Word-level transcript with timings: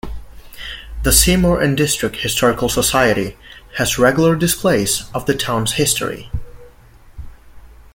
The 1.03 1.11
Seymour 1.11 1.61
and 1.61 1.77
District 1.77 2.15
Historical 2.15 2.69
Society, 2.69 3.37
has 3.77 3.99
regular 3.99 4.35
displays 4.35 5.03
of 5.13 5.27
the 5.27 5.35
Towns 5.35 5.73
history. 5.73 6.31